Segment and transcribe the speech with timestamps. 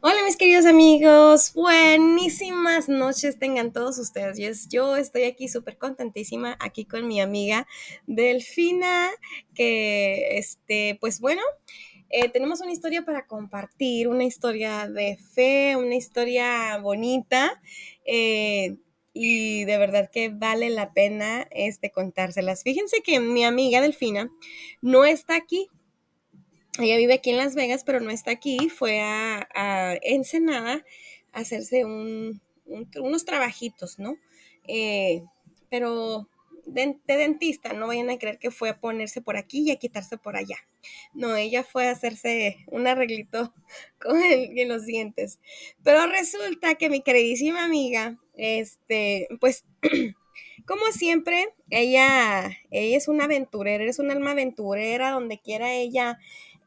[0.00, 4.68] Hola mis queridos amigos, buenísimas noches tengan todos ustedes.
[4.68, 7.66] Yo estoy aquí súper contentísima aquí con mi amiga
[8.06, 9.10] Delfina,
[9.56, 11.42] que este, pues bueno,
[12.10, 17.60] eh, tenemos una historia para compartir, una historia de fe, una historia bonita.
[18.04, 18.76] Eh,
[19.12, 22.62] y de verdad que vale la pena este, contárselas.
[22.62, 24.30] Fíjense que mi amiga Delfina
[24.80, 25.68] no está aquí,
[26.78, 28.68] ella vive aquí en Las Vegas, pero no está aquí.
[28.68, 30.84] Fue a, Ensenada
[31.32, 34.16] a hacerse unos trabajitos, ¿no?
[34.66, 35.22] Eh,
[35.70, 36.28] pero
[36.68, 40.18] de, dentista, no vayan a creer que fue a ponerse por aquí y a quitarse
[40.18, 40.56] por allá.
[41.12, 43.52] No, ella fue a hacerse un arreglito
[44.00, 44.20] con
[44.66, 45.40] los dientes.
[45.82, 49.64] Pero resulta que mi queridísima amiga, este, pues,
[50.66, 56.18] como siempre, ella, ella es una aventurera, es un alma aventurera, donde quiera ella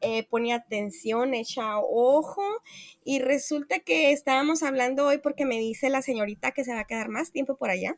[0.02, 2.44] eh, pone atención, echa ojo
[3.04, 6.88] y resulta que estábamos hablando hoy porque me dice la señorita que se va a
[6.88, 7.96] quedar más tiempo por allá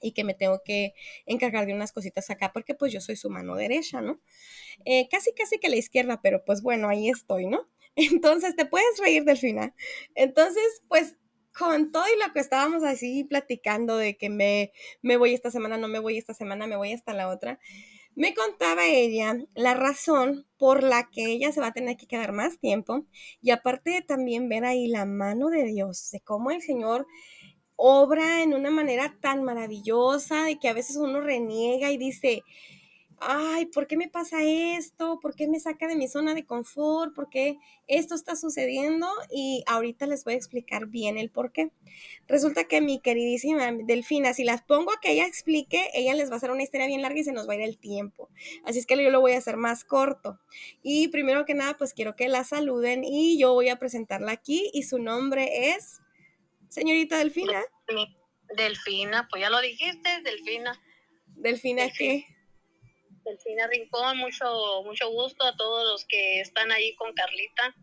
[0.00, 0.94] y que me tengo que
[1.26, 4.20] encargar de unas cositas acá porque pues yo soy su mano derecha, ¿no?
[4.84, 7.68] Eh, casi, casi que la izquierda, pero pues bueno, ahí estoy, ¿no?
[7.96, 9.74] Entonces, te puedes reír del final.
[10.14, 11.16] Entonces, pues
[11.58, 15.76] con todo y lo que estábamos así platicando de que me, me voy esta semana,
[15.76, 17.58] no me voy esta semana, me voy hasta la otra,
[18.18, 22.32] me contaba ella la razón por la que ella se va a tener que quedar
[22.32, 23.06] más tiempo
[23.40, 27.06] y aparte de también ver ahí la mano de Dios, de cómo el Señor
[27.76, 32.42] obra en una manera tan maravillosa de que a veces uno reniega y dice,
[33.20, 35.18] ay, ¿por qué me pasa esto?
[35.20, 37.14] ¿Por qué me saca de mi zona de confort?
[37.14, 39.08] ¿Por qué esto está sucediendo?
[39.30, 41.70] Y ahorita les voy a explicar bien el por qué.
[42.26, 46.34] Resulta que mi queridísima Delfina, si las pongo a que ella explique, ella les va
[46.34, 48.28] a hacer una historia bien larga y se nos va a ir el tiempo.
[48.64, 50.38] Así es que yo lo voy a hacer más corto.
[50.82, 54.70] Y primero que nada, pues quiero que la saluden y yo voy a presentarla aquí
[54.72, 56.00] y su nombre es,
[56.68, 57.62] señorita Delfina.
[58.56, 60.80] Delfina, pues ya lo dijiste, Delfina.
[61.36, 62.24] Delfina, ¿qué?
[63.28, 67.74] Delfina Rincón, mucho, mucho gusto a todos los que están ahí con Carlita,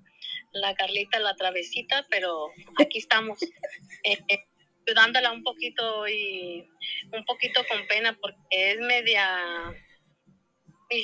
[0.54, 3.42] la Carlita la travesita, pero aquí estamos
[4.04, 4.46] eh, eh,
[4.88, 6.68] ayudándola un poquito y
[7.12, 9.74] un poquito con pena porque es media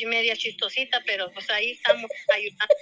[0.06, 2.76] media chistosita, pero pues ahí estamos ayudando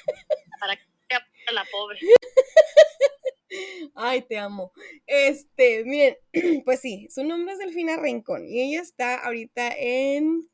[0.60, 2.00] para que sea la pobre.
[3.96, 4.72] Ay, te amo.
[5.08, 6.18] Este, miren,
[6.66, 10.48] pues sí, su nombre es Delfina Rincón y ella está ahorita en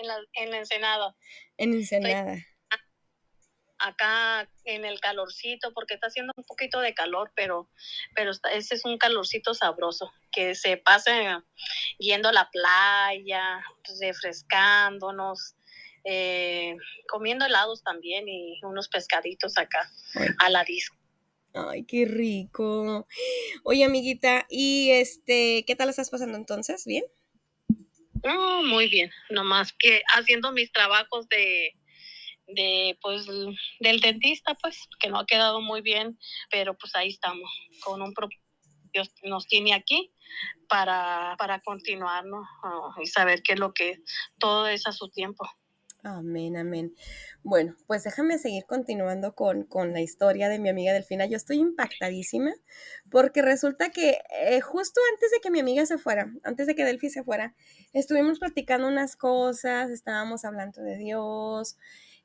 [0.00, 1.16] en la, en Ensenada.
[1.56, 2.36] En Ensenada.
[3.78, 7.70] acá en el calorcito, porque está haciendo un poquito de calor, pero,
[8.14, 11.44] pero ese es un calorcito sabroso, que se pasa
[11.98, 13.62] yendo a la playa,
[14.00, 15.54] refrescándonos,
[16.04, 16.76] eh,
[17.08, 19.90] comiendo helados también y unos pescaditos acá
[20.38, 20.96] a la disco.
[21.52, 23.06] Ay, qué rico.
[23.64, 26.84] Oye, amiguita, ¿y este, qué tal estás pasando entonces?
[26.86, 27.04] ¿Bien?
[28.24, 31.74] Oh, muy bien, nomás que haciendo mis trabajos de,
[32.48, 33.26] de pues
[33.80, 36.18] del dentista pues que no ha quedado muy bien
[36.50, 37.50] pero pues ahí estamos
[37.82, 38.14] con un
[38.92, 40.12] Dios nos tiene aquí
[40.68, 42.42] para, para continuar ¿no?
[42.62, 43.98] Oh, y saber qué es lo que
[44.38, 45.48] todo es a su tiempo
[46.02, 46.94] Amén, amén.
[47.42, 51.26] Bueno, pues déjame seguir continuando con, la historia de mi amiga Delfina.
[51.26, 52.52] Yo estoy impactadísima
[53.10, 56.86] porque resulta que eh, justo antes de que mi amiga se fuera, antes de que
[56.86, 57.54] Delfi se fuera,
[57.92, 61.76] estuvimos platicando unas cosas, estábamos hablando de Dios,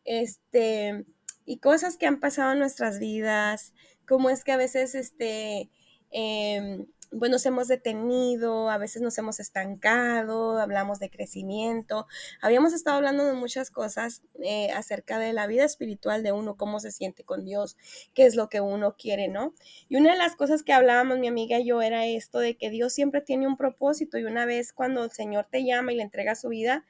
[0.05, 1.05] este,
[1.45, 3.73] y cosas que han pasado en nuestras vidas,
[4.07, 5.69] cómo es que a veces, este,
[6.11, 6.85] em,
[7.19, 12.07] pues nos hemos detenido, a veces nos hemos estancado, hablamos de crecimiento,
[12.41, 16.79] habíamos estado hablando de muchas cosas eh, acerca de la vida espiritual de uno, cómo
[16.79, 17.77] se siente con Dios,
[18.13, 19.53] qué es lo que uno quiere, ¿no?
[19.87, 22.69] Y una de las cosas que hablábamos mi amiga y yo era esto de que
[22.69, 26.03] Dios siempre tiene un propósito y una vez cuando el Señor te llama y le
[26.03, 26.85] entrega su vida,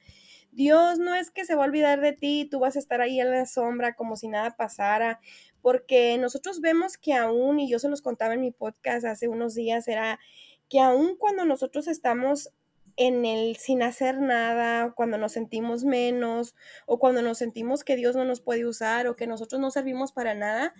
[0.56, 3.20] Dios no es que se va a olvidar de ti, tú vas a estar ahí
[3.20, 5.20] en la sombra como si nada pasara,
[5.66, 9.56] porque nosotros vemos que aún, y yo se los contaba en mi podcast hace unos
[9.56, 10.20] días, era
[10.68, 12.50] que aún cuando nosotros estamos
[12.94, 16.54] en el sin hacer nada, cuando nos sentimos menos
[16.86, 20.12] o cuando nos sentimos que Dios no nos puede usar o que nosotros no servimos
[20.12, 20.72] para nada,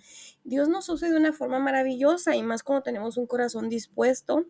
[0.45, 4.45] Dios nos usa de una forma maravillosa y más cuando tenemos un corazón dispuesto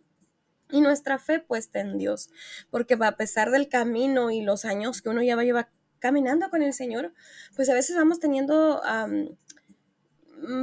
[0.70, 2.30] y nuestra fe puesta en Dios,
[2.70, 5.68] porque a pesar del camino y los años que uno ya va a llevar
[5.98, 7.12] caminando con el Señor,
[7.56, 8.80] pues a veces vamos teniendo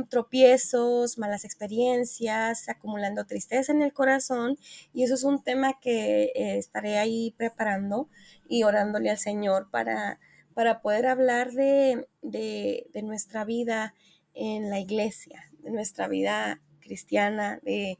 [0.09, 4.57] tropiezos, malas experiencias, acumulando tristeza en el corazón
[4.93, 8.09] y eso es un tema que eh, estaré ahí preparando
[8.47, 10.19] y orándole al Señor para,
[10.53, 13.93] para poder hablar de, de, de nuestra vida
[14.33, 17.97] en la iglesia, nuestra vida cristiana, de,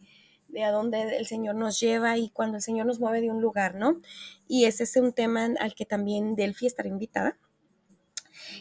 [0.48, 3.42] de a dónde el Señor nos lleva y cuando el Señor nos mueve de un
[3.42, 4.00] lugar, ¿no?
[4.48, 7.38] Y ese es un tema al que también Delphi estará invitada.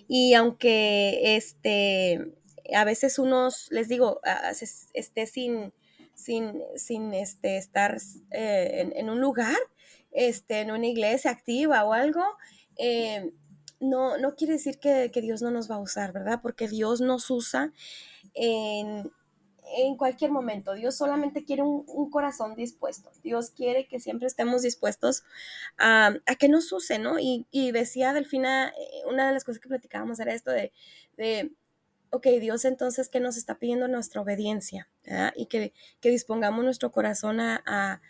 [0.08, 2.34] Y aunque este,
[2.72, 4.20] a veces unos, les digo,
[4.94, 5.72] esté sin,
[6.14, 7.99] sin, sin este, estar
[8.31, 9.56] eh, en, un lugar,
[10.12, 12.22] este, en una iglesia activa o algo,
[12.76, 13.32] eh,
[13.81, 16.40] no, no quiere decir que, que, Dios no nos va a usar, ¿verdad?
[16.43, 17.72] Porque Dios nos usa
[18.32, 19.12] en,
[19.76, 20.72] en cualquier momento.
[20.72, 23.11] Dios solamente quiere un, corazón dispuesto.
[23.22, 25.25] Dios quiere que siempre estemos dispuestos
[25.76, 27.16] a, que nos use, ¿no?
[27.19, 30.72] Y, decía Delfina, eh, una de las cosas que platicábamos era esto de
[32.14, 34.88] ok, Dios entonces, ¿qué nos está pidiendo nuestra obediencia?
[35.34, 38.00] Y que, dispongamos nuestro corazón a,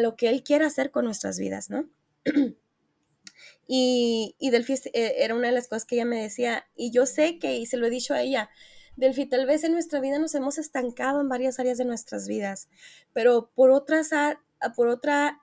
[0.00, 1.88] lo que Él quiere hacer con nuestras vidas, ¿no?
[3.68, 7.06] y, y Delphi eh, era una de las cosas que ella me decía, y yo
[7.06, 8.50] sé que, y se lo he dicho a ella,
[8.96, 12.68] Delphi, tal vez en nuestra vida nos hemos estancado en varias áreas de nuestras vidas,
[13.12, 14.12] pero por otras
[14.74, 15.42] por otra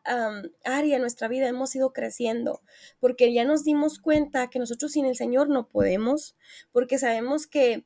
[0.63, 2.61] área de nuestra vida hemos ido creciendo,
[2.99, 6.35] porque ya nos dimos cuenta que nosotros sin el Señor no podemos,
[6.71, 7.85] porque sabemos que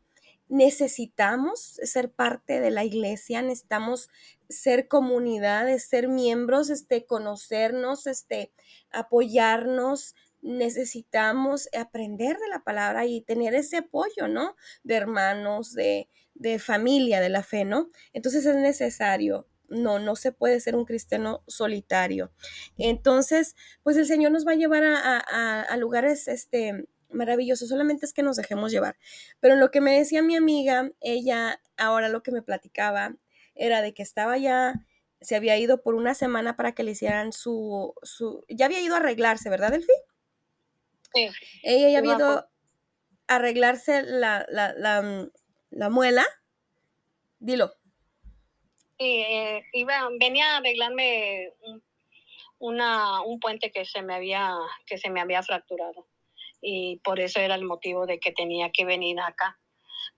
[0.50, 4.10] necesitamos ser parte de la iglesia, necesitamos
[4.50, 8.52] ser comunidades, ser miembros, este, conocernos, este,
[8.92, 14.56] apoyarnos, necesitamos aprender de la palabra y tener ese apoyo, ¿no?
[14.84, 17.90] De hermanos, de, de familia, de la fe, ¿no?
[18.14, 19.48] Entonces es necesario.
[19.70, 22.32] No, no se puede ser un cristiano solitario.
[22.78, 28.14] Entonces, pues el Señor nos va a llevar a, a, lugares este, maravillosos, solamente es
[28.14, 28.98] que nos dejemos llevar.
[29.40, 33.16] Pero lo que me decía mi amiga, ella ahora lo que me platicaba
[33.56, 34.74] era de que estaba ya,
[35.22, 38.96] se había ido por una semana para que le hicieran su, su ya había ido
[38.96, 39.94] a arreglarse, ¿verdad, Delfi?
[41.64, 42.50] Ella ya había ido a
[43.28, 45.32] arreglarse la, la, la, mm,
[45.72, 46.26] la muela.
[47.40, 47.74] Dilo.
[49.00, 51.84] Sí, eh, iba, venía a arreglarme un,
[52.60, 54.56] una, un puente que se me había,
[54.86, 56.08] que se me había fracturado.
[56.70, 59.58] Y por eso era el motivo de que tenía que venir acá,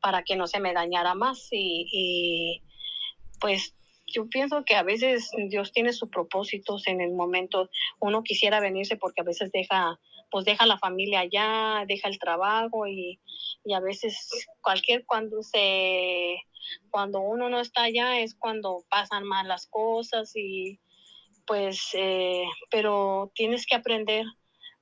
[0.02, 1.48] para que no se me dañara más.
[1.52, 2.64] Y, y
[3.40, 3.76] pues
[4.08, 7.70] yo pienso que a veces Dios tiene sus propósitos en el momento.
[8.00, 10.00] Uno quisiera venirse porque a veces deja
[10.32, 13.20] pues deja la familia allá, deja el trabajo y,
[13.74, 14.30] a veces
[14.62, 16.38] cualquier cuando se
[16.90, 20.80] cuando uno no está allá es cuando pasan mal las cosas y
[21.46, 24.26] pues eh, pero tienes que aprender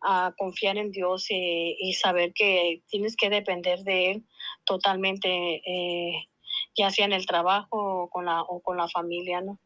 [0.02, 4.26] a confiar en Dios y, saber que tienes que depender de Él
[4.66, 5.30] totalmente,
[5.66, 6.28] eh,
[6.76, 9.60] ya sea en el trabajo o con la, o con la familia, ¿no?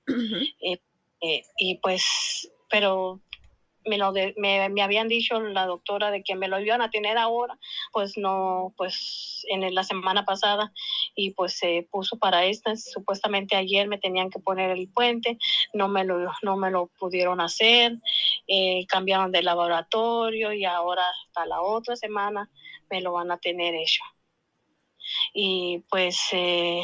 [1.23, 3.21] Eh, y pues, pero
[3.85, 7.17] me lo me, me, habían dicho la doctora de que me lo iban a tener
[7.17, 7.57] ahora,
[7.91, 10.71] pues no, pues en la semana pasada
[11.15, 15.37] y pues se puso para esta, supuestamente ayer me tenían que poner el puente,
[15.73, 17.97] no me lo, no me lo pudieron hacer,
[18.47, 22.49] eh, cambiaron de laboratorio y ahora hasta la otra semana
[22.89, 24.03] me lo van a tener hecho.
[25.33, 26.83] Y pues, eh,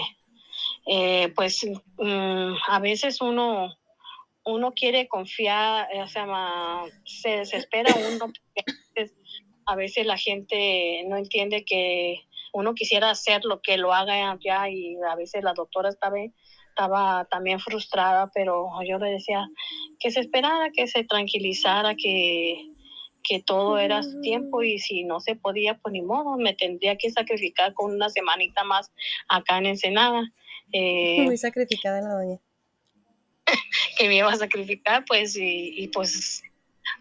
[0.85, 1.65] eh, pues
[1.97, 3.77] mm, a veces uno
[4.47, 8.31] uno quiere confiar, o sea, se desespera uno,
[9.65, 12.21] a veces la gente no entiende que
[12.53, 16.17] uno quisiera hacer lo que lo haga ya y a veces la doctora estaba,
[16.69, 19.47] estaba también frustrada, pero yo le decía
[19.99, 22.71] que se esperara, que se tranquilizara, que,
[23.23, 26.95] que todo era su tiempo y si no se podía, pues ni modo, me tendría
[26.95, 28.91] que sacrificar con una semanita más
[29.27, 30.23] acá en Ensenada.
[30.71, 32.39] Eh, Muy sacrificada la doña
[33.97, 36.43] que me iba a sacrificar, pues, y, pues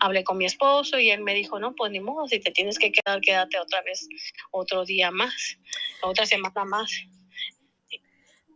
[0.01, 2.79] hablé con mi esposo y él me dijo, no, pues ni modo, si te tienes
[2.79, 4.09] que quedar, quédate otra vez
[4.51, 5.59] otro día más,
[6.03, 6.91] otra semana más.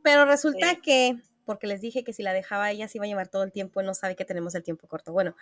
[0.03, 3.29] Pero resulta que, porque les dije que si la dejaba ella se iba a llevar
[3.29, 5.13] todo el tiempo, no sabe que tenemos el tiempo corto.
[5.13, 5.37] Bueno,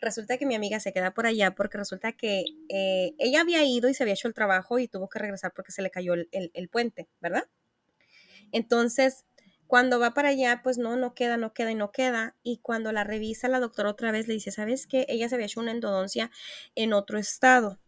[0.00, 3.88] resulta que mi amiga se queda por allá porque resulta que eh, ella había ido
[3.88, 6.28] y se había hecho el trabajo y tuvo que regresar porque se le cayó el,
[6.32, 7.44] el puente, ¿verdad?
[8.52, 9.24] Entonces,
[9.68, 12.34] cuando va para allá, pues no, no queda, no queda y no queda.
[12.42, 15.06] Y cuando la revisa la doctora otra vez, le dice, ¿sabes qué?
[15.08, 16.30] Ella se había hecho una endodoncia
[16.74, 17.78] en otro estado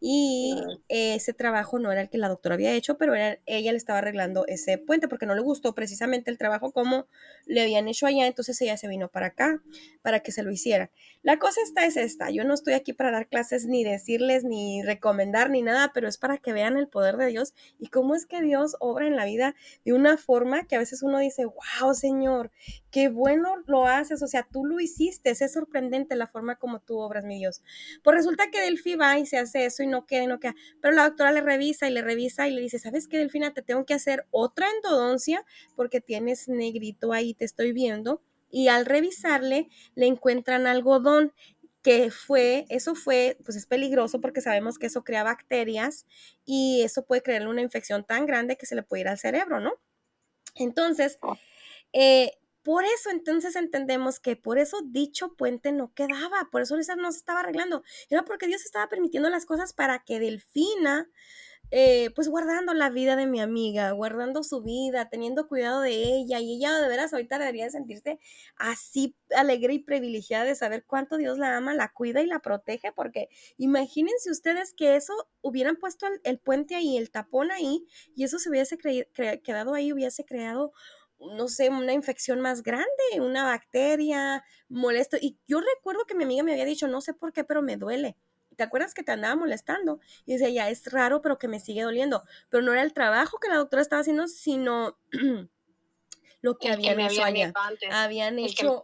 [0.00, 0.54] y
[0.88, 4.46] ese trabajo no era el que la doctora había hecho, pero ella le estaba arreglando
[4.46, 7.06] ese puente porque no le gustó precisamente el trabajo como
[7.44, 9.62] le habían hecho allá, entonces ella se vino para acá
[10.00, 10.90] para que se lo hiciera.
[11.22, 14.82] La cosa esta es esta, yo no estoy aquí para dar clases ni decirles ni
[14.82, 18.24] recomendar ni nada, pero es para que vean el poder de Dios y cómo es
[18.24, 19.54] que Dios obra en la vida
[19.84, 22.50] de una forma que a veces uno dice, wow, Señor,
[22.90, 26.98] qué bueno lo haces, o sea, tú lo hiciste, es sorprendente la forma como tú
[26.98, 27.62] obras, mi Dios.
[28.02, 30.54] Pues resulta que Delphi va y se hace eso y no queda y no queda.
[30.80, 33.52] Pero la doctora le revisa y le revisa y le dice, ¿sabes qué, Delfina?
[33.52, 35.44] Te tengo que hacer otra endodoncia
[35.76, 38.22] porque tienes negrito ahí, te estoy viendo.
[38.50, 41.32] Y al revisarle, le encuentran algodón
[41.82, 46.06] que fue, eso fue, pues es peligroso porque sabemos que eso crea bacterias
[46.44, 49.60] y eso puede crearle una infección tan grande que se le puede ir al cerebro,
[49.60, 49.72] ¿no?
[50.56, 51.36] Entonces, oh.
[51.92, 57.12] eh, por eso entonces entendemos que por eso dicho puente no quedaba, por eso no
[57.12, 61.08] se estaba arreglando, era porque Dios estaba permitiendo las cosas para que Delfina
[61.72, 66.40] eh, pues guardando la vida de mi amiga, guardando su vida, teniendo cuidado de ella
[66.40, 68.18] y ella de veras ahorita debería de sentirse
[68.56, 72.90] así alegre y privilegiada de saber cuánto Dios la ama, la cuida y la protege,
[72.90, 75.12] porque imagínense ustedes que eso
[75.42, 77.86] hubieran puesto el, puente ahí, el tapón ahí
[78.16, 78.76] y eso se hubiese
[79.44, 80.72] quedado ahí, hubiese creado
[81.20, 82.88] no sé, una infección más grande,
[83.20, 85.16] una bacteria, molesto.
[85.20, 87.76] Y yo recuerdo que mi amiga me había dicho, no sé por qué, pero me
[87.76, 88.16] duele.
[88.60, 90.00] ¿te acuerdas que te andaba molestando?
[90.26, 92.24] Y dice, ya es raro, pero que me sigue doliendo.
[92.50, 94.98] Pero no era el trabajo que la doctora estaba haciendo, sino
[96.42, 97.52] lo que habían hecho allá.
[97.90, 98.82] Habían hecho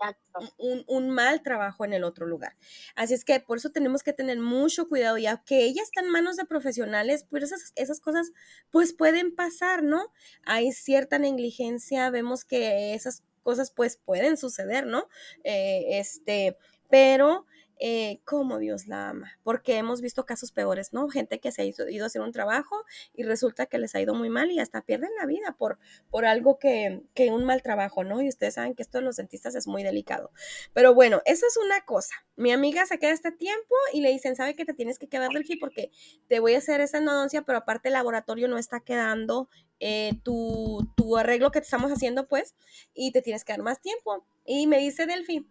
[0.59, 2.57] un, mal trabajo en el otro lugar.
[2.95, 6.11] Así es que por eso tenemos que tener mucho cuidado, ya que ella está en
[6.11, 8.33] manos de profesionales, pues esas, esas cosas
[8.71, 10.13] pues pueden pasar, ¿no?
[10.45, 15.09] Hay cierta negligencia, vemos que esas cosas pues pueden suceder, ¿no?
[15.45, 16.59] Eh, este,
[16.91, 17.47] pero
[17.78, 21.09] eh, cómo Dios la ama, porque hemos visto casos peores, ¿no?
[21.09, 24.14] Gente que se ha ido, a hacer un trabajo y resulta que les ha ido
[24.14, 25.78] muy mal y hasta pierden la vida por,
[26.11, 28.23] por algo que, que un mal trabajo, ¿no?
[28.23, 30.30] Y ustedes saben que esto de los dentistas es muy delicado.
[30.73, 32.14] Pero bueno, eso es una cosa.
[32.37, 35.30] Mi amiga se queda este tiempo y le dicen, ¿sabe que te tienes que quedar
[35.30, 35.90] del aquí porque
[36.28, 39.49] te voy a hacer esa endodoncia, pero aparte el laboratorio no está quedando
[39.80, 42.54] eh, tu, tu arreglo que te estamos haciendo, pues,
[42.95, 44.25] y te tienes que dar más tiempo.
[44.45, 45.47] Y me dice Delphi,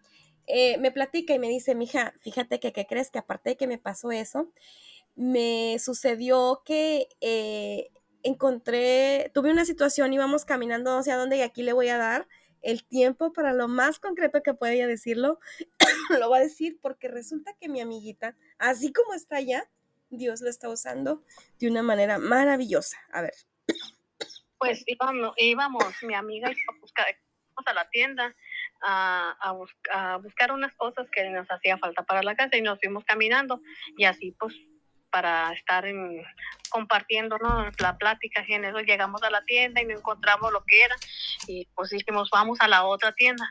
[0.47, 3.09] eh, me platica y me dice, mija, fíjate que, ¿qué crees?
[3.09, 4.51] Que aparte de que me pasó eso,
[5.15, 7.91] me sucedió que eh,
[8.23, 12.27] encontré, tuve una situación, íbamos caminando hacia dónde y aquí le voy a dar
[12.61, 15.39] el tiempo para lo más concreto que pueda decirlo,
[16.19, 19.69] lo va a decir porque resulta que mi amiguita, así como está allá,
[20.09, 21.23] Dios lo está usando
[21.59, 22.97] de una manera maravillosa.
[23.11, 23.33] A ver.
[24.57, 26.55] Pues íbamos, íbamos mi amiga y
[27.65, 28.35] a la tienda
[28.85, 29.53] a,
[30.21, 33.61] buscar unas cosas que nos hacía falta para la casa y nos fuimos caminando.
[33.97, 34.53] Y así pues
[35.11, 35.85] para estar
[36.69, 37.37] compartiendo
[37.79, 40.95] la plática y en eso llegamos a la tienda y no encontramos lo que era.
[41.47, 43.49] Y pues dijimos vamos a la otra tienda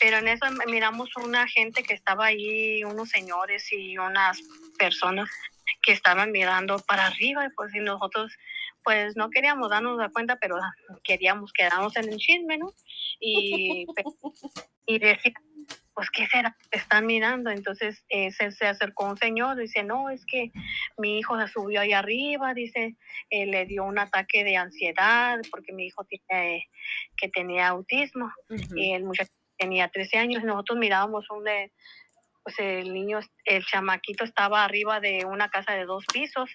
[0.00, 4.40] pero en eso miramos una gente que estaba ahí unos señores y unas
[4.78, 5.30] personas
[5.82, 7.46] que estaban mirando para arriba.
[7.46, 8.36] Y pues y nosotros
[8.84, 10.56] pues no queríamos darnos la cuenta, pero
[11.02, 12.72] queríamos quedarnos en el chisme, ¿no?
[13.20, 13.86] Y,
[14.86, 15.34] y decir,
[15.96, 16.54] pues, ¿qué será?
[16.70, 17.50] Están mirando.
[17.50, 20.52] Entonces eh, se, se, acercó un señor, dice, no, es que
[20.98, 22.96] mi hijo se subió ahí arriba, dice,
[23.30, 26.68] eh, le dio un ataque de ansiedad porque mi hijo tiene,
[27.16, 28.30] que tenía autismo
[28.74, 30.44] y el muchacho tenía 13 años.
[30.44, 31.72] Nosotros mirábamos un de,
[32.44, 36.50] pues el niño, el chamaquito estaba arriba de una casa de dos pisos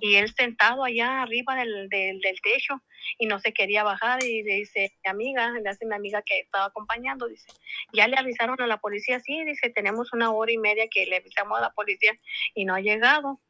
[0.00, 2.82] y él sentado allá arriba del, del, techo
[3.18, 6.40] y no se quería bajar y le dice mi amiga, le hace mi amiga que
[6.40, 7.52] estaba acompañando, dice,
[7.92, 11.16] ya le avisaron a la policía, sí, dice, tenemos una hora y media que le
[11.16, 12.12] avisamos a la policía
[12.54, 13.40] y no ha llegado.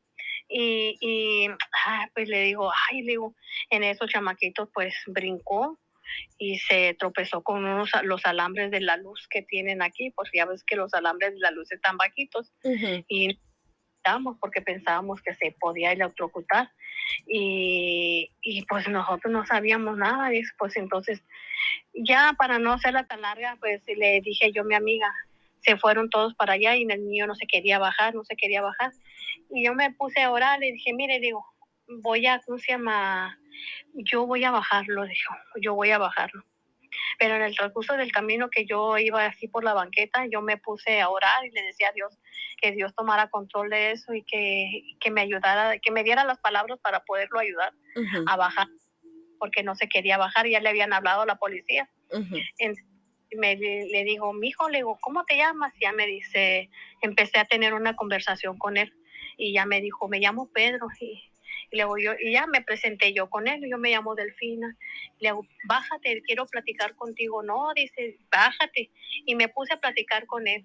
[0.49, 1.49] Y, y
[1.87, 3.35] ah, pues le digo, ay, le digo,
[3.71, 5.79] en esos chamaquitos pues brincó
[6.39, 10.45] y se tropezó con unos los alambres de la luz que tienen aquí, pues ya
[10.45, 12.53] ves que los alambres de la luz están bajitos
[13.09, 13.39] y
[14.41, 16.71] porque pensábamos que se podía electrocutar
[17.27, 21.23] y, y pues nosotros no sabíamos nada y pues entonces
[21.95, 25.13] ya para no hacerla tan larga pues le dije yo a mi amiga
[25.61, 28.63] se fueron todos para allá y el niño no se quería bajar no se quería
[28.63, 28.93] bajar.
[29.51, 31.45] Y yo me puse a orar le dije mire digo
[32.03, 33.39] voy a ¿cómo se llama?
[33.95, 36.45] yo voy a bajarlo dijo yo voy a bajarlo
[37.19, 40.57] pero en el transcurso del camino que yo iba así por la banqueta, yo me
[40.57, 42.19] puse a orar y le decía a Dios
[42.61, 46.39] que Dios tomara control de eso y que, que me ayudara, que me diera las
[46.39, 47.73] palabras para poderlo ayudar
[48.27, 48.69] a bajar,
[49.39, 51.89] porque no se quería bajar, ya le habían hablado a la policía.
[53.37, 55.73] me, le digo, mi hijo, le digo, ¿cómo te llamas?
[55.77, 56.71] Y ya me dice,
[57.01, 58.93] empecé a tener una conversación con él
[59.37, 60.87] y ya me dijo, me llamo Pedro.
[61.01, 61.23] Y,
[61.73, 64.77] y, luego yo, y ya me presenté yo con él, yo me llamo Delfina.
[65.19, 67.43] Le digo, bájate, quiero platicar contigo.
[67.43, 68.91] No, dice, bájate.
[69.25, 70.65] Y me puse a platicar con él.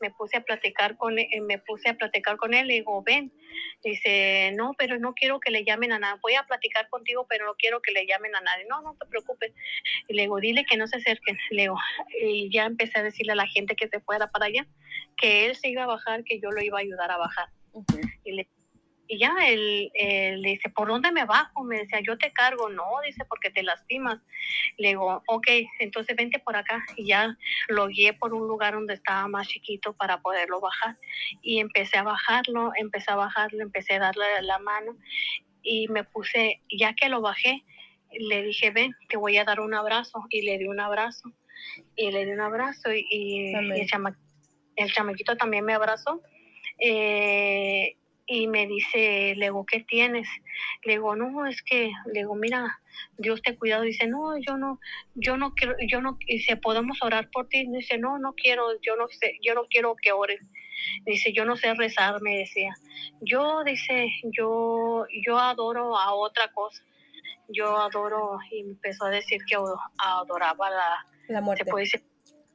[0.00, 3.30] Me puse a platicar con él, me puse a platicar con él, le digo, ven.
[3.84, 6.18] Dice, no, pero no quiero que le llamen a nadie.
[6.22, 8.64] Voy a platicar contigo, pero no quiero que le llamen a nadie.
[8.68, 9.52] No, no te preocupes.
[10.08, 11.38] Y le digo, dile que no se acerquen.
[11.50, 11.76] Le digo,
[12.22, 14.66] y ya empecé a decirle a la gente que se fuera para allá,
[15.16, 17.48] que él se iba a bajar, que yo lo iba a ayudar a bajar.
[18.24, 18.48] Y le
[19.10, 21.64] y ya él, él, dice, ¿por dónde me bajo?
[21.64, 22.68] Me decía, yo te cargo.
[22.68, 24.20] No, dice, porque te lastimas.
[24.78, 25.48] Le digo, ok,
[25.80, 26.80] entonces vente por acá.
[26.94, 27.36] Y ya
[27.66, 30.96] lo guié por un lugar donde estaba más chiquito para poderlo bajar.
[31.42, 34.96] Y empecé a bajarlo, empecé a bajarlo, empecé a darle la mano
[35.60, 37.64] y me puse, ya que lo bajé,
[38.12, 40.24] le dije, ven, te voy a dar un abrazo.
[40.30, 41.32] Y le di un abrazo.
[41.96, 44.16] Y le di un abrazo y, y el, chama,
[44.76, 46.22] el chamaquito también me abrazó.
[46.78, 47.96] Eh,
[48.32, 50.28] y me dice, le digo, ¿qué tienes?
[50.84, 52.80] Le digo, no, es que, le digo, mira,
[53.18, 53.82] Dios te cuidado.
[53.82, 54.78] Dice, no, yo no,
[55.16, 57.66] yo no quiero, yo no, dice, podemos orar por ti.
[57.66, 60.40] Dice, no, no quiero, yo no sé, yo no quiero que ores.
[61.04, 62.72] Dice, yo no sé rezar, me decía.
[63.20, 66.84] Yo, dice, yo, yo adoro a otra cosa.
[67.48, 69.56] Yo adoro, y empezó a decir que
[69.98, 71.64] adoraba la, la muerte.
[71.64, 72.09] Se puede decir,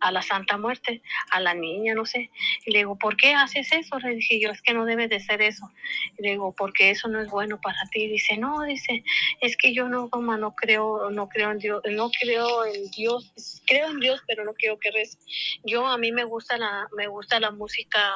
[0.06, 2.30] a la Santa Muerte, a la niña, no sé.
[2.66, 3.98] Y le digo, ¿por qué haces eso?
[4.00, 5.72] Le dije yo, es que no debe de ser eso.
[6.18, 8.08] Y le digo, porque eso no es bueno para ti.
[8.08, 9.04] dice, no, dice,
[9.42, 13.34] es que yo no, como no creo, no creo en Dios, no creo en Dios,
[13.66, 15.18] creo en Dios, pero no quiero que reza.
[15.64, 18.14] Yo, a mí me gusta la, me gusta la música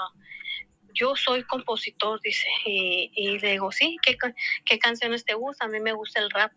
[0.94, 4.18] yo soy compositor, dice, y, y le digo, sí, ¿qué,
[4.66, 5.70] ¿qué canciones te gustan?
[5.70, 6.52] A mí me gusta el rap.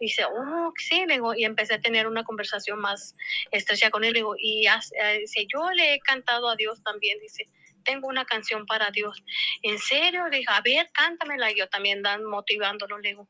[0.00, 3.14] Dice, oh, sí, le digo, y empecé a tener una conversación más
[3.50, 4.12] estrecha con él.
[4.12, 7.48] Le digo, y eh, dice, yo le he cantado a Dios también, dice,
[7.84, 9.22] tengo una canción para Dios.
[9.62, 10.28] ¿En serio?
[10.28, 11.50] Le digo, a ver, cántamela.
[11.52, 13.28] Yo también dan motivándolo, le digo.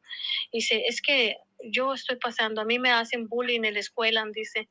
[0.53, 4.69] Dice, es que yo estoy pasando, a mí me hacen bullying en la escuela, dice,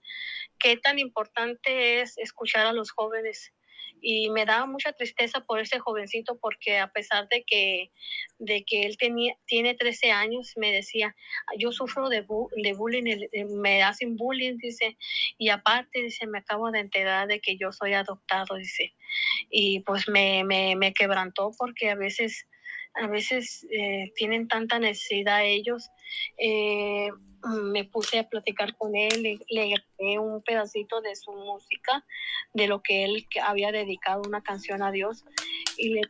[0.59, 3.53] ¿qué tan importante es escuchar a los jóvenes?
[4.01, 7.91] Y me daba mucha tristeza por ese jovencito porque a pesar de que,
[8.39, 11.15] de que él tenía, tiene 13 años, me decía,
[11.57, 12.25] yo sufro de,
[12.55, 13.27] de bullying,
[13.59, 14.97] me hacen bullying, dice,
[15.37, 18.93] y aparte, dice, me acabo de enterar de que yo soy adoptado, dice,
[19.49, 22.47] y pues me, me, me quebrantó porque a veces
[22.99, 25.89] a veces eh, tienen tanta necesidad ellos.
[26.37, 27.09] Eh,
[27.43, 32.05] me puse a platicar con él, le, le grabé un pedacito de su música,
[32.53, 35.23] de lo que él había dedicado una canción a Dios.
[35.77, 36.01] Y le,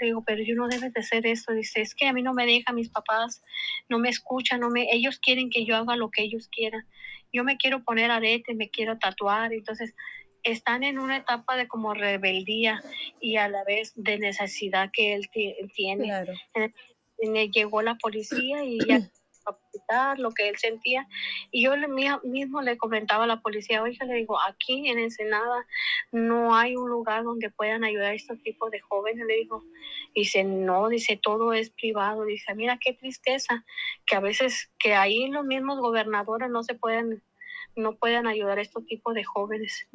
[0.00, 1.52] digo, pero yo no debe de ser eso.
[1.52, 3.42] Dice, es que a mí no me deja, mis papás
[3.88, 6.86] no me escuchan, no me, ellos quieren que yo haga lo que ellos quieran.
[7.32, 9.52] Yo me quiero poner arete, me quiero tatuar.
[9.52, 9.94] Entonces,
[10.42, 12.82] están en una etapa de como rebeldía
[13.20, 15.28] y a la vez de necesidad que él
[15.74, 16.04] tiene.
[16.04, 16.32] Claro.
[17.52, 19.00] Llegó la policía y ya
[20.18, 21.06] lo que él sentía.
[21.50, 21.72] Y yo
[22.24, 25.64] mismo le comentaba a la policía, oiga, le digo, aquí en Ensenada
[26.12, 29.64] no hay un lugar donde puedan ayudar a estos tipos de jóvenes, le digo.
[30.14, 32.24] Dice, no, dice, todo es privado.
[32.24, 33.64] Dice, mira qué tristeza,
[34.06, 37.22] que a veces, que ahí los mismos gobernadores no se pueden
[37.76, 39.86] no puedan ayudar a estos tipos de jóvenes.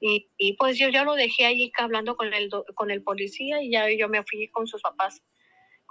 [0.00, 3.70] Y, y, pues yo ya lo dejé allí hablando con el, con el policía y
[3.70, 5.22] ya yo me fui con sus papás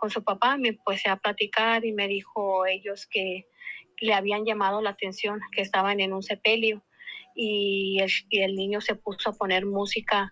[0.01, 3.45] con su papá, me puse a platicar y me dijo ellos que
[3.99, 6.83] le habían llamado la atención, que estaban en un sepelio.
[7.35, 10.31] Y el, y el niño se puso a poner música,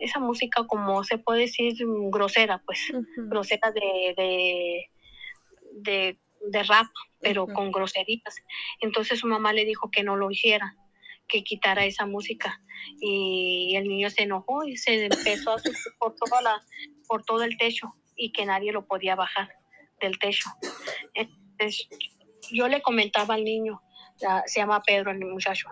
[0.00, 1.74] esa música como se puede decir
[2.10, 2.80] grosera, pues
[3.16, 4.90] grosera de, de,
[5.74, 6.18] de,
[6.50, 6.88] de rap,
[7.20, 8.34] pero con groserías.
[8.80, 10.76] Entonces su mamá le dijo que no lo hiciera
[11.28, 12.60] que quitara esa música.
[13.00, 16.60] Y el niño se enojó y se empezó a subir por toda la
[17.06, 19.54] por todo el techo y que nadie lo podía bajar
[20.00, 20.50] del techo.
[21.14, 21.88] Entonces,
[22.50, 23.82] yo le comentaba al niño,
[24.46, 25.68] se llama Pedro el muchacho,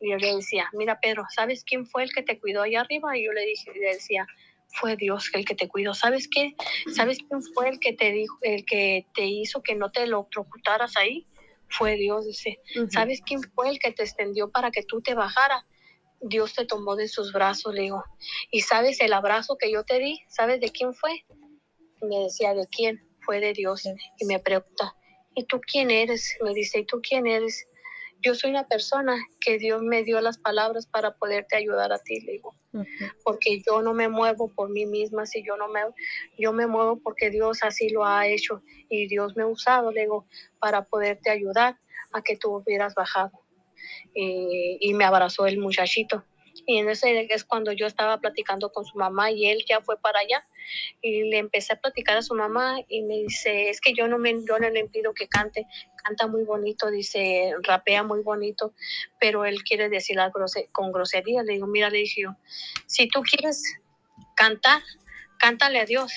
[0.00, 3.16] y yo le decía, mira Pedro, ¿sabes quién fue el que te cuidó allá arriba?
[3.16, 4.26] Y yo le, dije, le decía,
[4.68, 5.94] fue Dios el que te cuidó.
[5.94, 6.54] ¿Sabes qué?
[6.92, 10.28] ¿Sabes quién fue el que te dijo, el que te hizo que no te lo
[10.36, 11.26] ocultaras ahí?
[11.68, 12.60] Fue Dios, dice.
[12.90, 15.64] ¿Sabes quién fue el que te extendió para que tú te bajaras?
[16.20, 18.04] Dios te tomó de sus brazos, le digo.
[18.50, 20.20] ¿Y sabes el abrazo que yo te di?
[20.28, 21.24] ¿Sabes de quién fue?
[22.04, 23.02] Me decía, ¿de quién?
[23.20, 23.84] Fue de Dios.
[24.18, 24.94] Y me pregunta,
[25.34, 26.36] ¿y tú quién eres?
[26.42, 27.66] Me dice, ¿y tú quién eres?
[28.20, 32.20] Yo soy una persona que Dios me dio las palabras para poderte ayudar a ti,
[32.20, 32.54] le digo.
[33.22, 35.80] Porque yo no me muevo por mí misma, si yo no me,
[36.38, 40.02] yo me muevo porque Dios así lo ha hecho y Dios me ha usado, le
[40.02, 40.26] digo,
[40.58, 41.78] para poderte ayudar
[42.12, 43.32] a que tú hubieras bajado.
[44.14, 46.24] Y, y me abrazó el muchachito
[46.66, 49.98] y en ese es cuando yo estaba platicando con su mamá y él ya fue
[49.98, 50.44] para allá.
[51.02, 54.18] Y le empecé a platicar a su mamá y me dice, es que yo no,
[54.18, 55.66] me, yo no le impido que cante,
[56.02, 58.74] canta muy bonito, dice, rapea muy bonito,
[59.20, 60.40] pero él quiere decir algo
[60.72, 61.42] con grosería.
[61.42, 62.36] Le digo, mira, le dije yo,
[62.86, 63.62] si tú quieres
[64.36, 64.82] cantar,
[65.38, 66.12] cántale a Dios,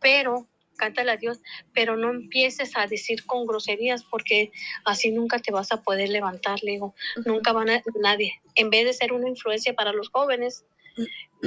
[0.00, 1.40] pero cántale a Dios,
[1.72, 4.52] pero no empieces a decir con groserías porque
[4.84, 8.40] así nunca te vas a poder levantar, le digo, nunca van a nadie.
[8.54, 10.64] En vez de ser una influencia para los jóvenes,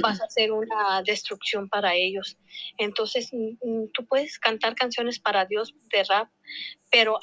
[0.02, 2.36] vas a hacer una destrucción para ellos.
[2.78, 6.28] Entonces, mm, mm, tú puedes cantar canciones para Dios de rap,
[6.90, 7.18] pero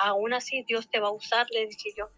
[0.00, 2.08] aún así Dios te va a usar, le dije yo.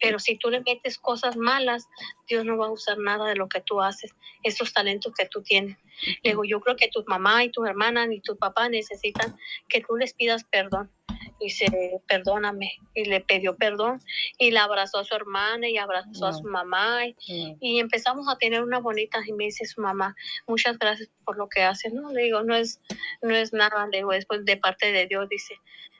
[0.00, 1.86] Pero si tú le metes cosas malas,
[2.26, 5.42] Dios no va a usar nada de lo que tú haces, esos talentos que tú
[5.42, 5.76] tienes.
[6.22, 9.36] Le digo, yo creo que tu mamá y tu hermana y tu papá necesitan
[9.68, 10.90] que tú les pidas perdón
[11.40, 11.66] dice,
[12.08, 14.00] perdóname, y le pidió perdón,
[14.38, 18.62] y la abrazó a su hermana y abrazó a su mamá, y, empezamos a tener
[18.62, 20.14] una bonita, y me dice su mamá,
[20.46, 22.80] muchas gracias por lo que haces, no, le digo, no es,
[23.22, 25.54] no es nada, le digo, después de parte de Dios, dice,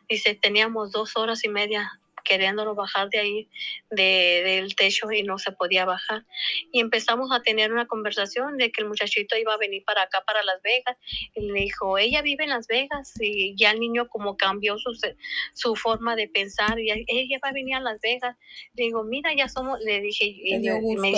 [0.08, 3.48] dice, teníamos dos horas y media queriéndolo bajar de ahí,
[3.90, 6.24] de, del techo y no se podía bajar.
[6.72, 10.22] Y empezamos a tener una conversación de que el muchachito iba a venir para acá,
[10.26, 10.96] para Las Vegas.
[11.34, 14.90] Y le dijo, ella vive en Las Vegas y ya el niño como cambió su,
[15.54, 18.36] su forma de pensar y ella va a venir a Las Vegas.
[18.74, 21.14] Le digo, mira, ya somos, le dije, y me,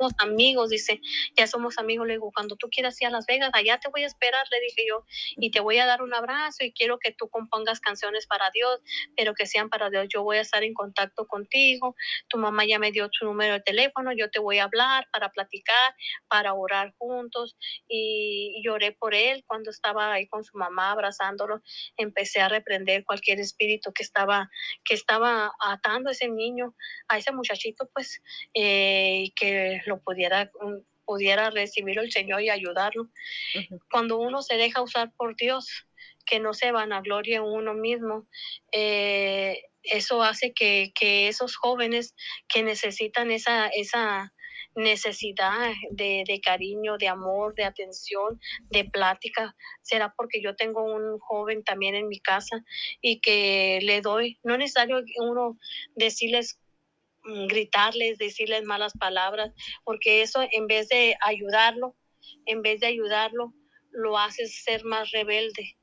[0.00, 1.00] somos amigos, dice,
[1.36, 4.02] ya somos amigos, le digo, cuando tú quieras ir a Las Vegas, allá te voy
[4.02, 5.04] a esperar, le dije yo,
[5.36, 8.80] y te voy a dar un abrazo y quiero que tú compongas canciones para Dios,
[9.16, 10.06] pero que sean para Dios.
[10.08, 11.94] Yo voy a estar en contacto contigo,
[12.28, 15.30] tu mamá ya me dio tu número de teléfono, yo te voy a hablar para
[15.30, 15.94] platicar,
[16.28, 17.56] para orar juntos,
[17.88, 21.60] y lloré por él cuando estaba ahí con su mamá abrazándolo,
[21.96, 24.48] empecé a reprender cualquier espíritu que estaba,
[24.84, 26.74] que estaba atando a ese niño,
[27.08, 28.22] a ese muchachito, pues,
[28.54, 30.50] eh, que lo pudiera,
[31.04, 33.10] pudiera recibir el Señor y ayudarlo.
[33.90, 35.66] Cuando uno se deja usar por Dios,
[36.24, 38.26] que no se vanaglorie en uno mismo,
[38.72, 42.14] eh, eso hace que, que, esos jóvenes
[42.48, 44.32] que necesitan esa, esa
[44.76, 48.38] necesidad de, de, cariño, de amor, de atención,
[48.70, 52.62] de plática, será porque yo tengo un joven también en mi casa
[53.00, 55.58] y que le doy, no es necesario uno
[55.96, 56.69] decirles Mm,
[57.22, 59.52] gritarles, decirles malas palabras,
[59.84, 61.96] porque eso en vez de ayudarlo,
[62.46, 63.54] en vez de ayudarlo,
[63.90, 65.76] lo hace ser más rebelde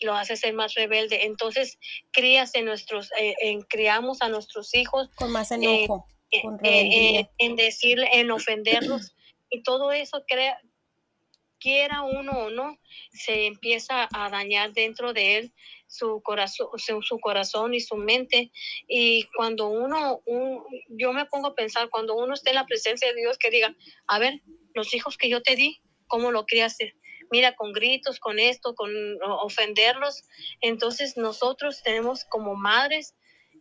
[0.00, 1.24] lo hace ser más rebelde.
[1.24, 1.78] Entonces,
[2.12, 7.56] crías en nuestros, eh, en, criamos a nuestros hijos con más enojo, eh, eh, en
[7.56, 9.14] decirle, en ofenderlos,
[9.50, 10.60] y todo eso crea,
[11.58, 12.78] quiera uno o no,
[13.10, 15.54] se empieza a dañar dentro de él
[15.86, 18.50] su corazón, su, corazón y su mente.
[18.88, 20.22] Y cuando uno,
[20.88, 23.74] yo me pongo a pensar, cuando uno esté en la presencia de Dios, que diga,
[24.06, 24.42] a ver,
[24.74, 26.96] los hijos que yo te di, ¿cómo lo criaste?
[27.30, 28.90] Mira, con gritos, con esto, con
[29.22, 30.22] ofenderlos.
[30.60, 33.14] Entonces nosotros tenemos como madres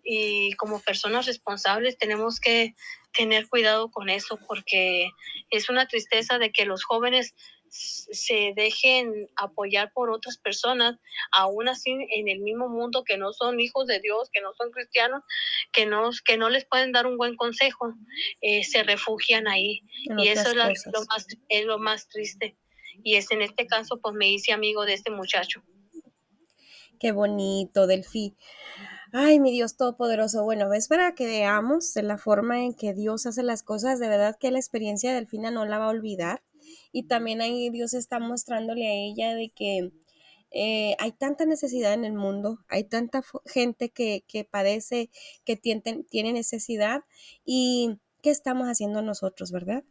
[0.04, 2.76] y como personas responsables tenemos que
[3.12, 5.10] tener cuidado con eso porque
[5.50, 7.34] es una tristeza de que los jóvenes
[7.76, 10.98] se dejen apoyar por otras personas,
[11.32, 14.72] aún así en el mismo mundo que no son hijos de Dios, que no son
[14.72, 15.24] cristianos,
[15.74, 17.94] que no, que no les pueden dar un buen consejo,
[18.42, 19.82] eh, se refugian ahí.
[20.18, 22.58] y eso es, lo más, es lo más triste.
[23.04, 25.62] Y es en este caso, pues me hice amigo de este muchacho.
[27.00, 28.36] Qué bonito, Delfi.
[29.12, 30.44] Ay, mi Dios Todopoderoso.
[30.44, 34.00] Bueno, es para que veamos de la forma en que Dios hace las cosas.
[34.00, 36.42] De verdad que la experiencia de Delfina no la va a olvidar
[36.92, 39.92] y también ahí Dios está mostrándole a ella de que
[40.52, 45.10] eh, hay tanta necesidad en el mundo, hay tanta gente que, padece,
[45.44, 47.04] que tiene, necesidad
[47.44, 49.84] y ¿qué estamos haciendo nosotros, verdad?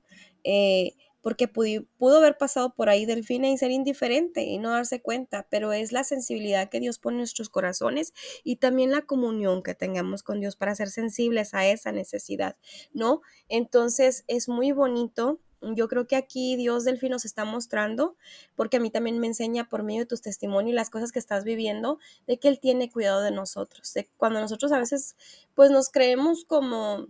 [0.42, 0.94] Eh,
[1.24, 5.72] porque pudo, haber pasado por ahí Delfina y ser indiferente y no darse cuenta, pero
[5.72, 8.12] es la sensibilidad que Dios pone en nuestros corazones
[8.44, 12.56] y también la comunión que tengamos con Dios para ser sensibles a esa necesidad,
[12.92, 13.22] ¿no?
[13.48, 15.40] Entonces es muy bonito
[15.74, 18.16] yo creo que aquí Dios Delfín nos está mostrando,
[18.54, 21.18] porque a mí también me enseña por medio de tus testimonios y las cosas que
[21.18, 23.92] estás viviendo, de que Él tiene cuidado de nosotros.
[23.94, 25.16] De cuando nosotros a veces,
[25.54, 27.06] pues nos creemos como,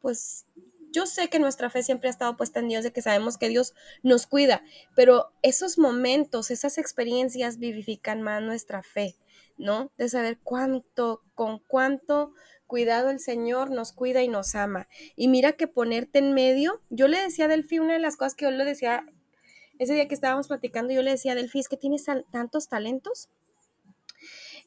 [0.00, 0.46] pues
[0.90, 3.48] yo sé que nuestra fe siempre ha estado puesta en Dios, de que sabemos que
[3.48, 4.62] Dios nos cuida,
[4.94, 9.16] pero esos momentos, esas experiencias vivifican más nuestra fe,
[9.56, 9.90] ¿no?
[9.98, 12.32] De saber cuánto, con cuánto
[12.68, 14.86] cuidado el Señor nos cuida y nos ama.
[15.16, 18.36] Y mira que ponerte en medio, yo le decía a Delfi, una de las cosas
[18.36, 19.04] que yo le decía
[19.80, 23.30] ese día que estábamos platicando, yo le decía a Delfi, es que tienes tantos talentos.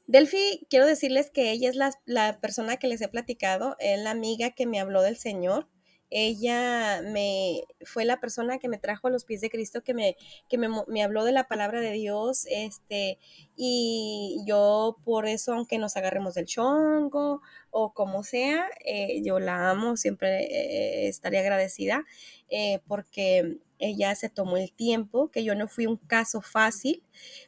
[0.08, 4.12] Delfi, quiero decirles que ella es la, la persona que les he platicado, es la
[4.12, 5.68] amiga que me habló del Señor
[6.12, 10.18] ella me fue la persona que me trajo a los pies de Cristo, que me,
[10.50, 13.18] que me, me, habló de la palabra de Dios, este,
[13.56, 19.70] y yo por eso, aunque nos agarremos del chongo o como sea, eh, yo la
[19.72, 22.06] amo, siempre eh, estaré agradecida,
[22.50, 27.04] eh, porque ella se tomó el tiempo, que yo no fui un caso fácil,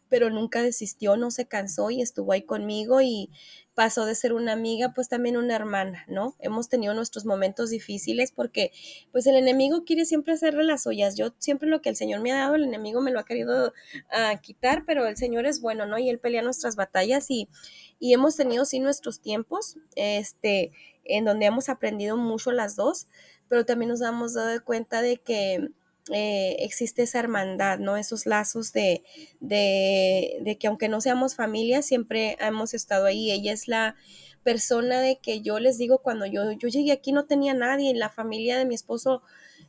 [0.10, 3.30] pero nunca desistió, no se cansó y estuvo ahí conmigo y
[3.76, 6.36] pasó de ser una amiga, pues también una hermana, ¿no?
[6.40, 8.72] Hemos tenido nuestros momentos difíciles porque
[9.12, 11.16] pues el enemigo quiere siempre hacerle las ollas.
[11.16, 13.74] Yo siempre lo que el Señor me ha dado, el enemigo me lo ha querido
[14.12, 15.98] ah, quitar, pero el Señor es bueno, ¿no?
[15.98, 17.50] Y Él pelea nuestras batallas y,
[18.00, 20.72] y hemos tenido sí nuestros tiempos, este,
[21.04, 23.08] en donde hemos aprendido mucho las dos,
[23.50, 25.70] pero también nos damos dado cuenta de que
[26.12, 27.96] eh, existe esa hermandad, ¿no?
[27.96, 29.04] Esos lazos de,
[29.40, 33.32] de, de, que aunque no seamos familia, siempre hemos estado ahí.
[33.32, 33.96] Ella es la
[34.44, 38.10] persona de que yo les digo, cuando yo, yo llegué aquí no tenía nadie, la
[38.10, 39.22] familia de mi esposo,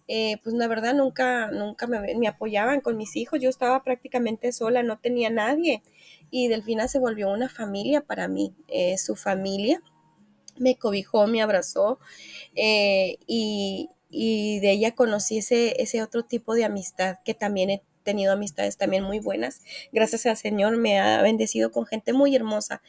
[0.09, 4.83] eh, pues la verdad nunca, nunca me, apoyaban con mis hijos, yo estaba prácticamente sola,
[4.83, 5.85] no tenía nadie.
[6.31, 9.83] Y Delfina se volvió una familia para mí, eh, su familia
[10.57, 11.99] me cobijó, me abrazó
[12.55, 18.77] y, y de ella conocí ese, ese otro tipo de amistad que también tenido amistades
[18.77, 19.63] también muy buenas.
[19.93, 22.83] Gracias al Señor me ha bendecido con gente muy hermosa.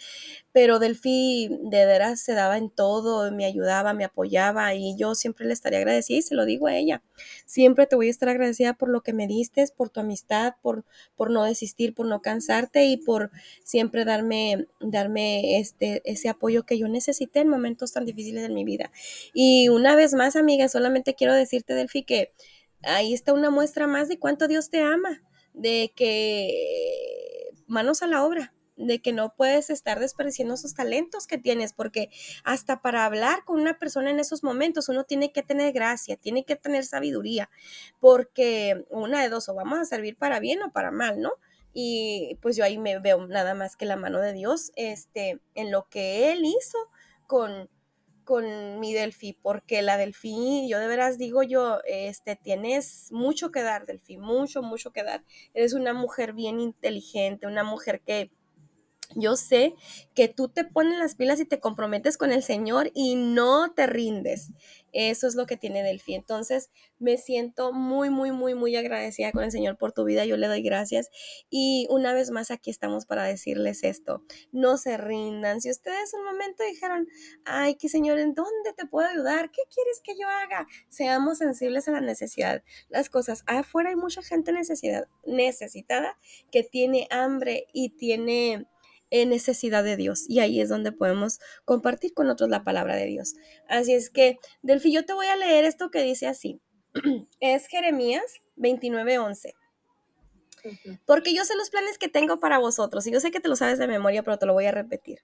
[0.51, 5.45] Pero Delphi de veras se daba en todo, me ayudaba, me apoyaba y yo siempre
[5.45, 7.01] le estaría agradecida y se lo digo a ella.
[7.45, 10.86] Siempre te voy a estar agradecida por lo que me diste, por tu amistad, por,
[11.15, 13.32] por no desistir, por no cansarte y por
[13.63, 18.63] siempre darme, darme este, ese apoyo que yo necesité en momentos tan difíciles de mi
[18.63, 18.91] vida.
[19.34, 22.34] Y una vez más, amiga, solamente quiero decirte, Delphi, que
[22.86, 25.21] ahí está una muestra más de cuánto Dios te ama,
[25.54, 31.38] de que manos a la obra, de que no puedes estar desperdiciando esos talentos que
[31.38, 32.10] tienes, porque
[32.43, 36.43] hasta para hablar con una persona en esos momentos uno tiene que tener gracia, tiene
[36.43, 37.50] que tener sabiduría,
[38.00, 41.34] porque una de dos, o vamos a servir para bien o para mal, ¿no?
[41.74, 45.71] Y pues yo ahí me veo nada más que la mano de Dios, este, en
[45.71, 46.78] lo que Él hizo
[47.28, 47.69] con,
[48.25, 53.61] con mi Delfi, porque la Delfi, yo de veras digo yo, este, tienes mucho que
[53.61, 55.23] dar, Delfi, mucho, mucho que dar.
[55.53, 58.31] Eres una mujer bien inteligente, una mujer que
[59.15, 59.75] yo sé
[60.13, 63.88] que tú te pones las pilas y te comprometes con el Señor y no te
[63.88, 64.51] rindes.
[64.91, 66.15] Eso es lo que tiene Delphi.
[66.15, 70.23] Entonces, me siento muy, muy, muy, muy agradecida con el Señor por tu vida.
[70.23, 71.10] Yo le doy gracias.
[71.49, 74.23] Y una vez más, aquí estamos para decirles esto.
[74.54, 75.60] No se rindan.
[75.60, 77.08] Si ustedes un momento dijeron,
[77.43, 79.51] ay, que Señor, ¿en dónde te puedo ayudar?
[79.51, 80.65] ¿Qué quieres que yo haga?
[80.88, 82.63] Seamos sensibles a la necesidad.
[82.88, 86.17] Las cosas, afuera hay mucha gente necesidad, necesitada
[86.51, 88.65] que tiene hambre y tiene
[89.12, 90.26] necesidad de Dios.
[90.28, 93.36] Y ahí es donde podemos compartir con otros la palabra de Dios.
[93.68, 96.60] Así es que, Delfi, yo te voy a leer esto que dice así.
[97.39, 99.54] es Jeremías 29:11.
[101.06, 103.06] Porque yo sé los planes que tengo para vosotros.
[103.06, 105.20] Y yo sé que te lo sabes de memoria, pero te lo voy a repetir.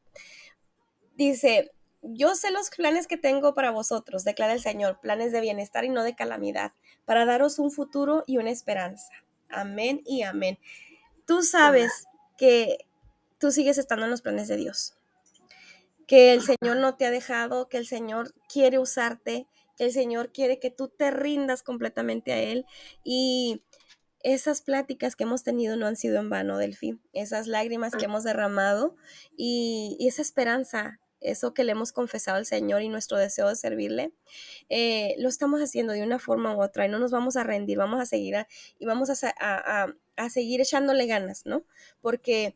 [1.15, 1.71] Dice,
[2.03, 5.89] yo sé los planes que tengo para vosotros, declara el Señor, planes de bienestar y
[5.89, 6.73] no de calamidad,
[7.05, 9.11] para daros un futuro y una esperanza.
[9.49, 10.57] Amén y amén.
[11.25, 12.05] Tú sabes
[12.37, 12.85] que
[13.41, 14.93] tú sigues estando en los planes de Dios.
[16.07, 20.31] Que el Señor no te ha dejado, que el Señor quiere usarte, que el Señor
[20.31, 22.65] quiere que tú te rindas completamente a Él.
[23.03, 23.63] Y
[24.23, 26.99] esas pláticas que hemos tenido no han sido en vano, Delfi.
[27.13, 28.95] Esas lágrimas que hemos derramado
[29.35, 34.11] y, esa esperanza eso que le hemos confesado al Señor y nuestro deseo de servirle,
[34.69, 37.77] eh, lo estamos haciendo de una forma u otra y no nos vamos a rendir,
[37.77, 38.47] vamos a seguir
[38.79, 41.63] y vamos a, a, a, seguir echándole ganas, ¿no?
[42.01, 42.55] Porque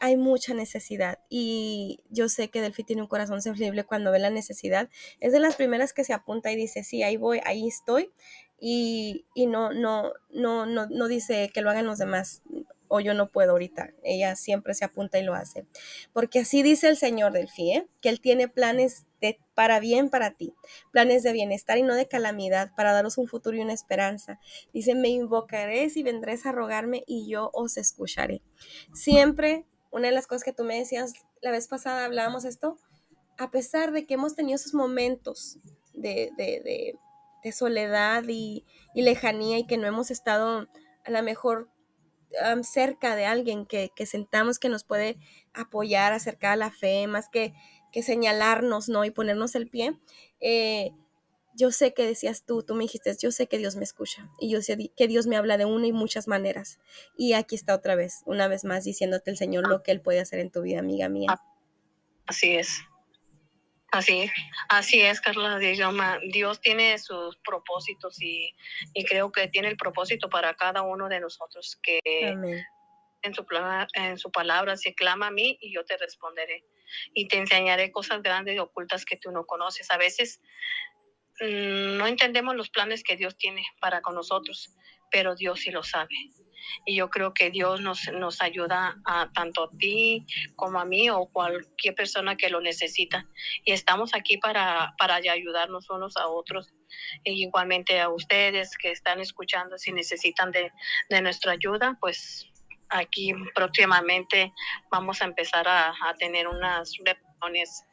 [0.00, 4.30] hay mucha necesidad y yo sé que Delphi tiene un corazón sensible cuando ve la
[4.30, 4.88] necesidad.
[5.20, 8.10] Es de las primeras que se apunta y dice, sí, ahí voy, ahí estoy
[8.58, 12.42] y, no, no, no, no, no dice que lo hagan los demás
[12.88, 13.90] o yo no puedo ahorita.
[14.02, 15.64] Ella siempre se apunta y lo hace.
[16.12, 17.86] Porque así dice el Señor Delphi, ¿eh?
[18.00, 20.54] que Él tiene planes de, para bien para ti,
[20.90, 24.40] planes de bienestar y no de calamidad, para daros un futuro y una esperanza.
[24.72, 28.42] Dice, me invocaréis y vendréis a rogarme y yo os escucharé.
[28.92, 32.76] Siempre una de las cosas que tú me decías la vez pasada, hablábamos esto,
[33.38, 35.58] a pesar de que hemos tenido esos momentos
[35.94, 36.96] de, de,
[37.42, 40.68] de, soledad y, y, lejanía y que no hemos estado
[41.04, 41.70] a lo mejor
[42.62, 45.18] cerca de alguien que, que, sentamos que nos puede
[45.52, 47.54] apoyar, acercar a la fe, más que,
[47.90, 49.04] que señalarnos, ¿no?
[49.04, 49.98] Y ponernos el pie.
[50.40, 50.92] Eh,
[51.60, 54.50] yo sé que decías tú, tú me dijiste, yo sé que Dios me escucha y
[54.50, 56.80] yo sé que Dios me habla de una y muchas maneras.
[57.16, 60.20] Y aquí está otra vez, una vez más diciéndote el Señor lo que Él puede
[60.20, 61.28] hacer en tu vida, amiga mía.
[61.30, 61.42] Ah,
[62.26, 62.80] así es.
[63.92, 64.30] Así,
[64.68, 65.58] así es, Carla.
[65.58, 68.54] Dios tiene sus propósitos y,
[68.94, 71.98] y, creo que tiene el propósito para cada uno de nosotros que
[73.22, 73.44] En, su,
[73.94, 76.64] en su palabra se clama a mí y yo te responderé
[77.14, 79.90] y te enseñaré cosas grandes y ocultas que tú no conoces.
[79.90, 80.40] A veces
[81.40, 84.74] no entendemos los planes que Dios tiene para con nosotros,
[85.10, 86.14] pero Dios sí lo sabe.
[86.86, 90.26] y yo creo que Dios nos, nos ayuda a tanto a ti
[90.56, 93.26] como a mí o cualquier persona que lo necesita.
[93.64, 96.68] Y estamos aquí para, para ayudarnos unos a otros.
[97.24, 100.70] E igualmente a ustedes que están escuchando, si necesitan de,
[101.08, 102.46] de nuestra ayuda, pues
[102.88, 104.52] aquí próximamente
[104.90, 107.84] vamos a empezar a, a tener unas reuniones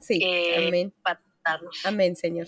[0.00, 0.22] Sí,
[0.56, 0.94] amén.
[1.02, 1.84] para darnos.
[1.84, 2.46] Amén, Señor.